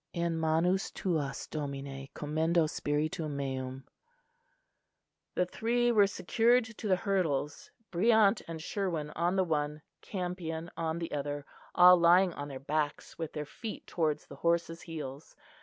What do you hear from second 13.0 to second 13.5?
with their